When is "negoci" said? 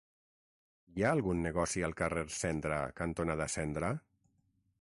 1.47-1.85